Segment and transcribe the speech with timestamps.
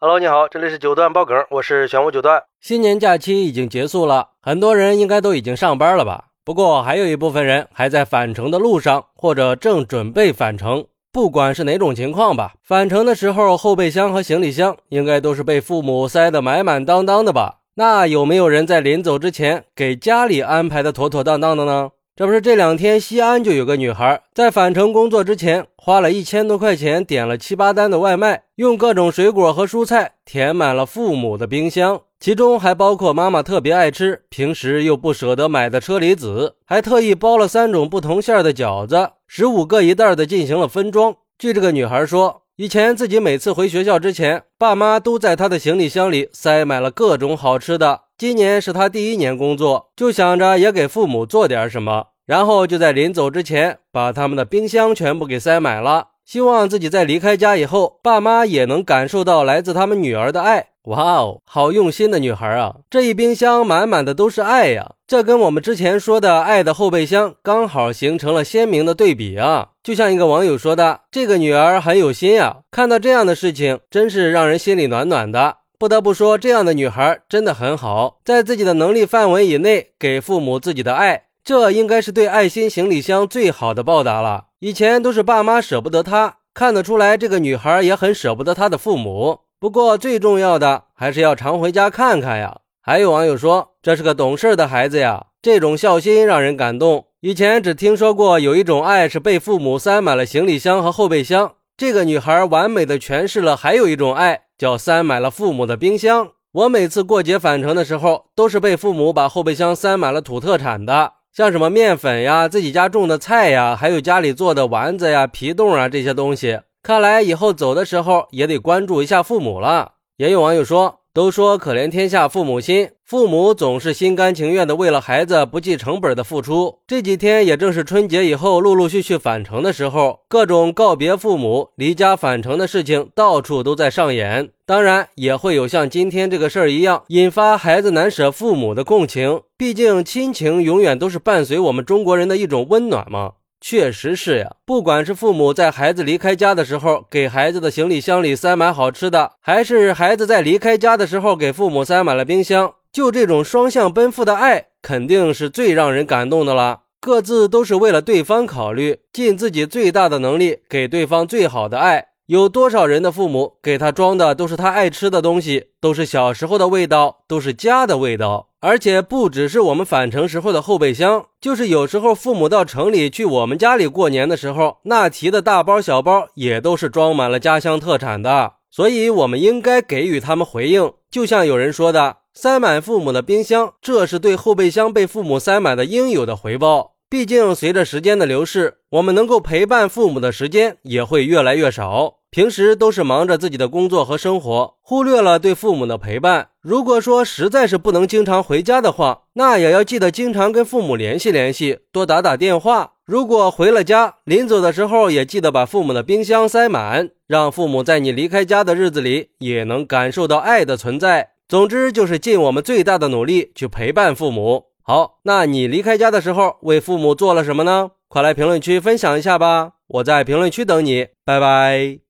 [0.00, 2.40] Hello，你好，这里是九段爆梗，我是玄武九段。
[2.60, 6.26] 新年假期已经结束了，很多人应该都已经上班了吧？
[6.44, 10.86] 不过还有一部分人还在返程的路上，或者正准备返程。
[11.10, 17.56] 不管是哪种情况吧，返程的时候后备箱和行李箱应该都是被父母塞得满满当当的吧？
[17.74, 21.90] 那有没有人在临走之前给家里安排的妥妥当当的呢？
[22.18, 41.14] 这不是这两天西安就有个女孩在返程工作之前花了一千多块钱点了七八单的外卖，用各种水果和蔬菜填满了父母的冰箱，其中还包括妈妈特别爱吃、平时又不舍得买的车厘子，还特意包了三种不同馅的饺子，十五个一袋的进行了分装。
[41.38, 42.42] 据这个女孩说。
[42.60, 48.00] 以前自己每次回学校之前，爸妈都在她的行李箱里塞满了各种好吃的。
[48.18, 60.66] 今年是她第一年工作，就想着也给父母做点什么，然后就在临走之前把他们的冰箱全部给塞满了，希望自己在离开家以后，爸妈也能感受到来自他们女儿的爱。
[60.82, 62.76] 哇哦，好用心的女孩啊！
[62.90, 69.68] 这一冰箱满满的都是爱呀，这跟我们之前说的爱的后备箱刚好形成了鲜明的对比啊！
[69.82, 84.48] 就像一个网友说的：“这个女儿很有心呀，看到这样的事情，真是让人心里暖暖的。”不得不说，这样的女孩真的很好，在自己的能力范围以内给父母自己的爱，这应该是对爱心行李箱最好的报答了。
[84.58, 89.38] 以前都是爸妈舍不得她，看得出来这个女孩也很舍不得她的父母。
[89.58, 92.58] 不过最重要的还是要常回家看看呀。
[92.82, 97.06] 还有网友说这是个懂事的孩子呀，这种孝心让人感动。
[97.20, 106.32] 以前只听说过有一种爱是被父母塞满了行李箱和后备箱，这个女孩完美的诠释了还有一种爱叫塞满了父母的冰箱。
[106.52, 116.58] 我每次过节返程的时候，都是被父母把后备箱塞满了土特产的，像什么面粉呀、自己家种的菜呀，还有家里做的丸子呀、皮冻啊这些东西。
[116.82, 119.92] 看来以后走的时候也得关注一下父母了。
[120.16, 126.78] 也有网友说，都说可怜天下父母心，父母总是心甘情愿的为了孩子不计成本的付出。
[126.86, 134.50] 这几天也正是春节以后陆陆续续返程的时候，各种告别父母、离家返程的事情到处都在上演。
[134.64, 139.40] 当然，也会有像今天这个事儿一样，引发孩子难舍父母的共情。
[139.56, 143.32] 毕竟亲情永远都是伴随我们中国人的一种温暖嘛。
[143.60, 156.82] 确实是呀，不管是父母在孩子离开家的时候给孩子的行李箱里塞满好吃的，还是孩子在离开家的时候给父母塞满了冰箱，就这种双向奔赴的爱，肯定是最让人感动的了。
[157.00, 162.06] 各自都是为了对方考虑，尽自己最大的能力给对方最好的爱。
[162.26, 168.47] 有多少人的父母给他装的都是他爱吃的东西，都是小时候的味道，都是家的味道。
[168.60, 178.54] 而且不只是我们返程时候的后备箱，就是有时候父母到城里去我们家里过年的时候，那提的大包小包也都是装满了家乡特产的。
[178.70, 180.92] 所以，我们应该给予他们回应。
[181.10, 192.17] 就像有人说的：“塞满父母的冰箱，这是对后备箱被父母塞满的应有的回报。”毕竟，随着时间的流逝，我们能够陪伴父母的时间也会越来越少。
[192.30, 196.48] 平时都是忙着自己的工作和生活，忽略了对父母的陪伴。
[196.60, 202.92] 如果说实在是不能经常回家的话，那也要记得经常跟父母联系联系，多打打电话。
[203.06, 211.30] 如果回了家，临走的时候也记得把父母的冰箱塞满，让父母在你离开家的日子里也能感受到爱的存在。
[211.48, 214.64] 总之，就是尽我们最大的努力去陪伴父母。
[214.82, 217.92] 好，那你离开家的时候为父母做了什么呢？
[218.08, 219.72] 快来评论区分享一下吧！
[219.86, 222.07] 我在评论区等你，拜拜。